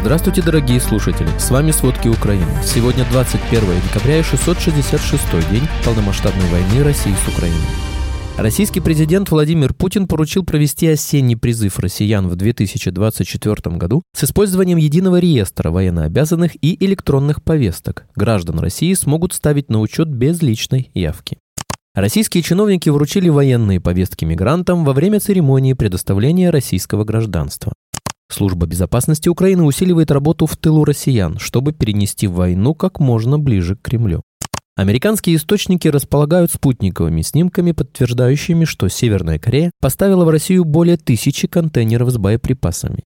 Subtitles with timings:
[0.00, 1.28] Здравствуйте, дорогие слушатели!
[1.40, 2.46] С вами «Сводки Украины».
[2.62, 7.58] Сегодня 21 декабря и 666 день полномасштабной войны России с Украиной.
[8.36, 15.18] Российский президент Владимир Путин поручил провести осенний призыв россиян в 2024 году с использованием единого
[15.18, 18.06] реестра военнообязанных и электронных повесток.
[18.14, 21.38] Граждан России смогут ставить на учет без личной явки.
[21.96, 27.72] Российские чиновники вручили военные повестки мигрантам во время церемонии предоставления российского гражданства.
[28.30, 33.82] Служба безопасности Украины усиливает работу в тылу россиян, чтобы перенести войну как можно ближе к
[33.82, 34.22] Кремлю.
[34.76, 42.10] Американские источники располагают спутниковыми снимками, подтверждающими, что Северная Корея поставила в Россию более тысячи контейнеров
[42.10, 43.02] с боеприпасами.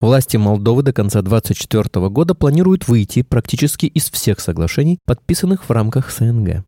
[0.00, 6.12] Власти Молдовы до конца 2024 года планируют выйти практически из всех соглашений, подписанных в рамках
[6.12, 6.64] СНГ.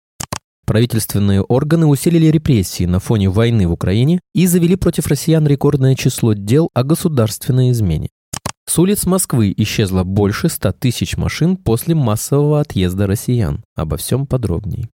[0.65, 6.33] Правительственные органы усилили репрессии на фоне войны в Украине и завели против россиян рекордное число
[6.33, 8.09] дел о государственной измене.
[8.67, 13.62] С улиц Москвы исчезло больше 100 тысяч машин после массового отъезда россиян.
[13.77, 14.89] Обо всем подробней.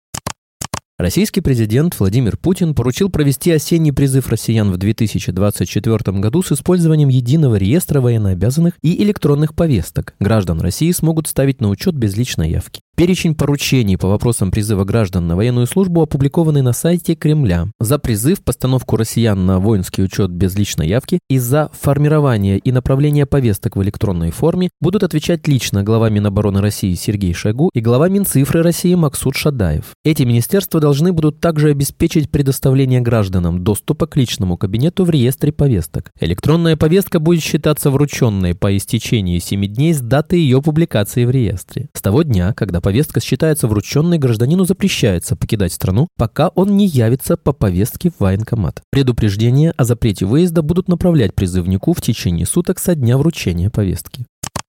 [0.98, 7.56] Российский президент Владимир Путин поручил провести осенний призыв россиян в 2024 году с использованием единого
[7.56, 10.16] реестра военнообязанных и электронных повесток.
[10.20, 12.82] Граждан России смогут ставить на учет без личной явки.
[13.00, 17.68] Перечень поручений по вопросам призыва граждан на военную службу опубликованный на сайте Кремля.
[17.80, 23.28] За призыв, постановку россиян на воинский учет без личной явки и за формирование и направление
[23.28, 28.64] повесток в электронной форме будут отвечать лично глава Минобороны России Сергей Шойгу и глава Минцифры
[28.64, 29.92] России Максут Шадаев.
[30.04, 36.10] Эти министерства должны будут также обеспечить предоставление гражданам доступа к личному кабинету в реестре повесток.
[36.20, 41.90] Электронная повестка будет считаться врученной по истечении 7 дней с даты ее публикации в реестре.
[41.94, 47.36] С того дня, когда повестка считается врученной, гражданину запрещается покидать страну, пока он не явится
[47.36, 48.82] по повестке в военкомат.
[48.92, 54.26] Предупреждения о запрете выезда будут направлять призывнику в течение суток со дня вручения повестки.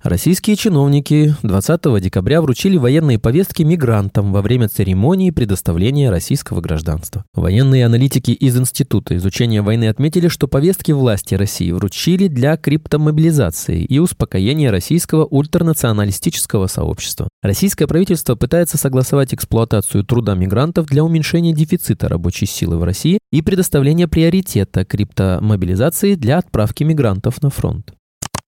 [0.04, 7.24] Российские чиновники 20 декабря вручили военные повестки мигрантам во время церемонии предоставления российского гражданства.
[7.34, 13.98] Военные аналитики из Института изучения войны отметили, что повестки власти России вручили для криптомобилизации и
[13.98, 17.28] успокоения российского ультранационалистического сообщества.
[17.42, 23.42] Российское правительство пытается согласовать эксплуатацию труда мигрантов для уменьшения дефицита рабочей силы в России и
[23.42, 27.97] предоставления приоритета криптомобилизации для отправки мигрантов на фронт.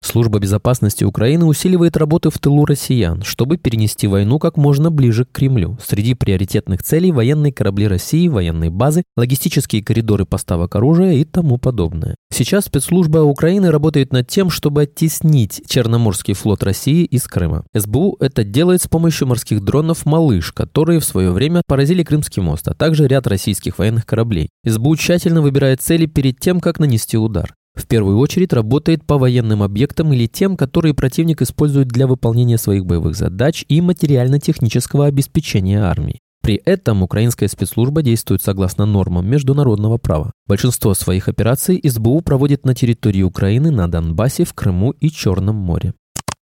[0.02, 5.32] Служба безопасности Украины усиливает работы в тылу россиян, чтобы перенести войну как можно ближе к
[5.32, 5.78] Кремлю.
[5.86, 12.16] Среди приоритетных целей военные корабли России, военные базы, логистические коридоры поставок оружия и тому подобное.
[12.34, 17.66] Сейчас спецслужба Украины работает над тем, чтобы оттеснить Черноморский флот России из Крыма.
[17.76, 22.68] СБУ это делает с помощью морских дронов «Малыш», которые в свое время поразили Крымский мост,
[22.68, 24.50] а также ряд российских военных кораблей.
[24.66, 27.54] СБУ тщательно выбирает цели перед тем, как нанести удар.
[27.80, 32.86] В первую очередь работает по военным объектам или тем, которые противник использует для выполнения своих
[32.86, 36.20] боевых задач и материально-технического обеспечения армии.
[36.42, 40.34] При этом украинская спецслужба действует согласно нормам международного права.
[40.46, 45.94] Большинство своих операций СБУ проводит на территории Украины, на Донбассе, в Крыму и Черном море.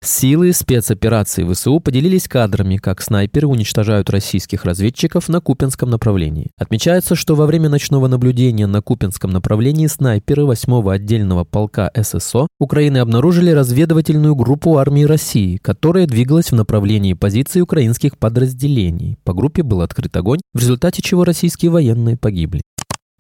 [0.03, 6.53] Силы спецоперации ВСУ поделились кадрами, как снайперы уничтожают российских разведчиков на Купинском направлении.
[6.57, 12.97] Отмечается, что во время ночного наблюдения на Купинском направлении снайперы 8-го отдельного полка ССО Украины
[12.97, 19.19] обнаружили разведывательную группу армии России, которая двигалась в направлении позиций украинских подразделений.
[19.23, 22.63] По группе был открыт огонь, в результате чего российские военные погибли.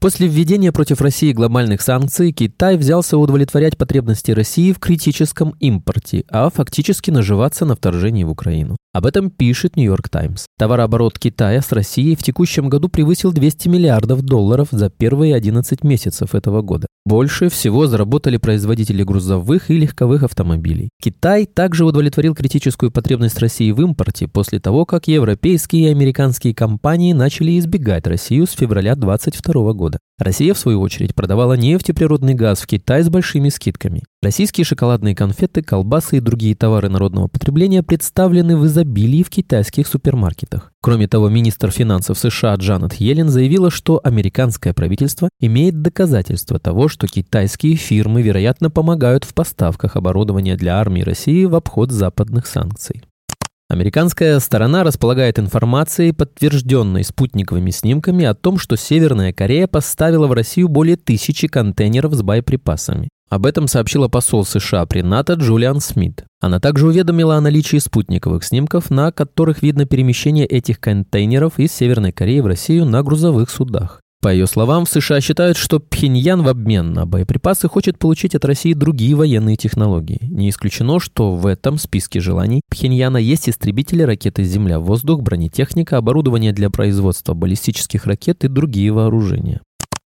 [0.00, 6.48] После введения против России глобальных санкций Китай взялся удовлетворять потребности России в критическом импорте, а
[6.48, 8.78] фактически наживаться на вторжении в Украину.
[8.94, 10.46] Об этом пишет Нью-Йорк Таймс.
[10.58, 16.34] Товарооборот Китая с Россией в текущем году превысил 200 миллиардов долларов за первые 11 месяцев
[16.34, 16.86] этого года.
[17.06, 20.90] Больше всего заработали производители грузовых и легковых автомобилей.
[21.02, 27.14] Китай также удовлетворил критическую потребность России в импорте после того, как европейские и американские компании
[27.14, 29.98] начали избегать Россию с февраля 2022 года.
[30.20, 34.02] Россия, в свою очередь, продавала нефть и природный газ в Китай с большими скидками.
[34.22, 40.72] Российские шоколадные конфеты, колбасы и другие товары народного потребления представлены в изобилии в китайских супермаркетах.
[40.82, 47.06] Кроме того, министр финансов США Джанет Йеллен заявила, что американское правительство имеет доказательства того, что
[47.06, 53.02] китайские фирмы, вероятно, помогают в поставках оборудования для армии России в обход западных санкций.
[53.70, 60.66] Американская сторона располагает информацией, подтвержденной спутниковыми снимками о том, что Северная Корея поставила в Россию
[60.66, 63.08] более тысячи контейнеров с боеприпасами.
[63.28, 66.24] Об этом сообщила посол США при НАТО Джулиан Смит.
[66.40, 72.10] Она также уведомила о наличии спутниковых снимков, на которых видно перемещение этих контейнеров из Северной
[72.10, 74.00] Кореи в Россию на грузовых судах.
[74.22, 78.44] По ее словам, в США считают, что Пхеньян в обмен на боеприпасы хочет получить от
[78.44, 80.18] России другие военные технологии.
[80.22, 86.68] Не исключено, что в этом списке желаний Пхеньяна есть истребители, ракеты «Земля-воздух», бронетехника, оборудование для
[86.68, 89.62] производства баллистических ракет и другие вооружения.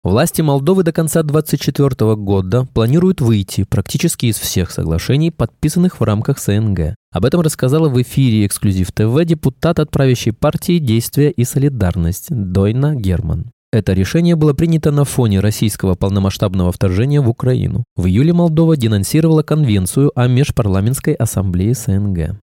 [0.04, 6.40] Власти Молдовы до конца 2024 года планируют выйти практически из всех соглашений, подписанных в рамках
[6.40, 6.96] СНГ.
[7.14, 12.96] Об этом рассказала в эфире «Эксклюзив ТВ» депутат от правящей партии «Действия и солидарность» Дойна
[12.96, 13.46] Герман.
[13.74, 17.86] Это решение было принято на фоне российского полномасштабного вторжения в Украину.
[17.96, 22.40] В июле Молдова денонсировала Конвенцию о Межпарламентской ассамблее СНГ.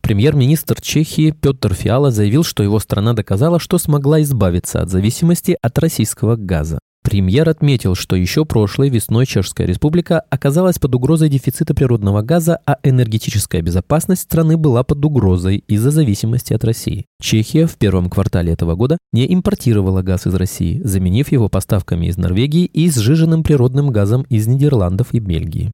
[0.00, 5.76] Премьер-министр Чехии Петр Фиала заявил, что его страна доказала, что смогла избавиться от зависимости от
[5.80, 6.78] российского газа.
[7.02, 12.76] Премьер отметил, что еще прошлой весной Чешская республика оказалась под угрозой дефицита природного газа, а
[12.82, 17.06] энергетическая безопасность страны была под угрозой из-за зависимости от России.
[17.20, 22.18] Чехия в первом квартале этого года не импортировала газ из России, заменив его поставками из
[22.18, 25.72] Норвегии и сжиженным природным газом из Нидерландов и Бельгии.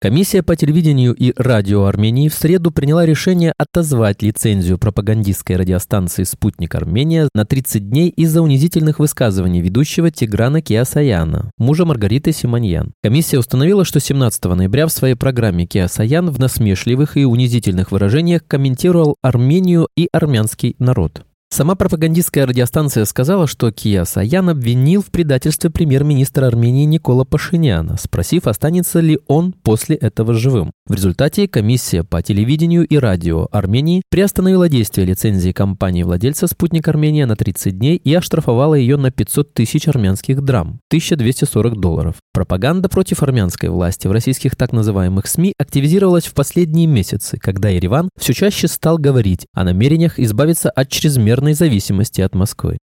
[0.00, 6.76] Комиссия по телевидению и радио Армении в среду приняла решение отозвать лицензию пропагандистской радиостанции «Спутник
[6.76, 12.92] Армения» на 30 дней из-за унизительных высказываний ведущего Тиграна Киасаяна, мужа Маргариты Симоньян.
[13.02, 19.16] Комиссия установила, что 17 ноября в своей программе Киасаян в насмешливых и унизительных выражениях комментировал
[19.20, 21.24] Армению и армянский народ.
[21.50, 28.46] Сама пропагандистская радиостанция сказала, что Кия Саян обвинил в предательстве премьер-министра Армении Никола Пашиняна, спросив,
[28.46, 30.72] останется ли он после этого живым.
[30.86, 37.34] В результате комиссия по телевидению и радио Армении приостановила действие лицензии компании-владельца «Спутник Армения» на
[37.34, 42.16] 30 дней и оштрафовала ее на 500 тысяч армянских драм, 1240 долларов.
[42.32, 48.10] Пропаганда против армянской власти в российских так называемых СМИ активизировалась в последние месяцы, когда Ереван
[48.18, 52.78] все чаще стал говорить о намерениях избавиться от чрезмерного чрезмерной зависимости от Москвы.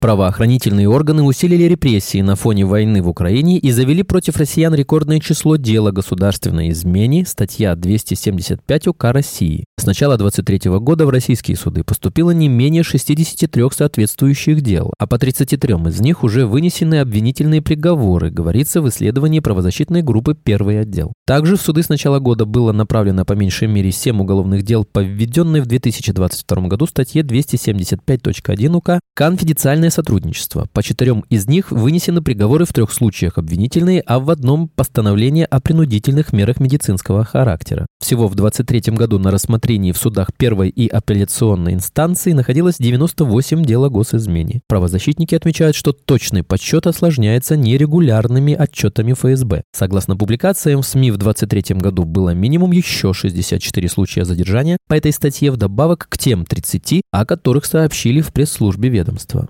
[0.00, 5.56] Правоохранительные органы усилили репрессии на фоне войны в Украине и завели против россиян рекордное число
[5.56, 9.66] дел о государственной измене, статья 275 УК России.
[9.78, 15.18] С начала 23 года в российские суды поступило не менее 63 соответствующих дел, а по
[15.18, 21.12] 33 из них уже вынесены обвинительные приговоры, говорится в исследовании правозащитной группы «Первый отдел».
[21.26, 25.00] Также в суды с начала года было направлено по меньшей мере 7 уголовных дел по
[25.00, 30.68] введенной в 2022 году статье 275.1 УК «Конфиденциальная Тесное сотрудничество.
[30.72, 35.60] По четырем из них вынесены приговоры в трех случаях обвинительные, а в одном постановление о
[35.60, 37.86] принудительных мерах медицинского характера.
[38.00, 43.84] Всего в 2023 году на рассмотрении в судах первой и апелляционной инстанции находилось 98 дел
[43.84, 44.60] о госизмене.
[44.68, 49.62] Правозащитники отмечают, что точный подсчет осложняется нерегулярными отчетами ФСБ.
[49.72, 55.12] Согласно публикациям в СМИ в 2023 году было минимум еще 64 случая задержания по этой
[55.12, 59.48] статье вдобавок к тем 30, о которых сообщили в пресс-службе ведомства.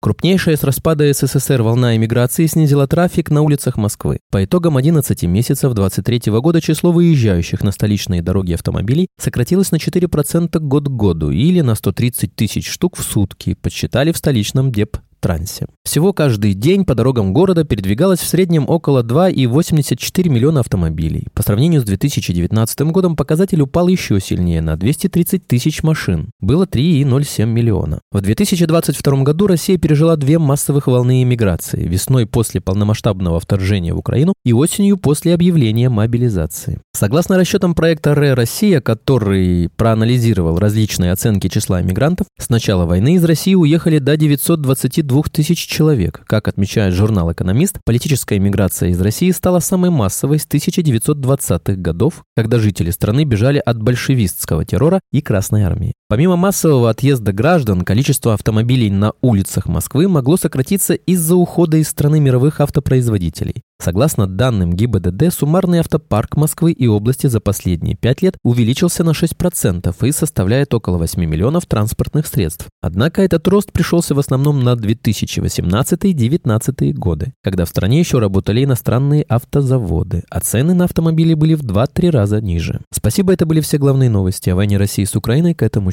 [0.00, 4.20] Крупнейшая с распада СССР волна эмиграции снизила трафик на улицах Москвы.
[4.30, 10.58] По итогам 11 месяцев 2023 года число выезжающих на столичные дороги автомобилей сократилось на 4%
[10.60, 15.66] год к году или на 130 тысяч штук в сутки, подсчитали в столичном деп трансе.
[15.84, 21.28] Всего каждый день по дорогам города передвигалось в среднем около 2,84 миллиона автомобилей.
[21.34, 26.30] По сравнению с 2019 годом показатель упал еще сильнее на 230 тысяч машин.
[26.40, 28.00] Было 3,07 миллиона.
[28.10, 31.86] В 2022 году Россия пережила две массовых волны иммиграции.
[31.86, 36.80] Весной после полномасштабного вторжения в Украину и осенью после объявления мобилизации.
[36.92, 43.24] Согласно расчетам проекта РЭ «Россия», который проанализировал различные оценки числа иммигрантов, с начала войны из
[43.24, 46.22] России уехали до 922 тысяч человек.
[46.26, 52.58] Как отмечает журнал «Экономист», политическая иммиграция из России стала самой массовой с 1920-х годов, когда
[52.58, 55.94] жители страны бежали от большевистского террора и Красной армии.
[56.08, 62.20] Помимо массового отъезда граждан, количество автомобилей на улицах Москвы могло сократиться из-за ухода из страны
[62.20, 63.64] мировых автопроизводителей.
[63.82, 69.94] Согласно данным ГИБДД, суммарный автопарк Москвы и области за последние пять лет увеличился на 6%
[70.06, 72.68] и составляет около 8 миллионов транспортных средств.
[72.80, 79.24] Однако этот рост пришелся в основном на 2018-2019 годы, когда в стране еще работали иностранные
[79.24, 82.80] автозаводы, а цены на автомобили были в 2-3 раза ниже.
[82.90, 85.92] Спасибо, это были все главные новости о войне России с Украиной к этому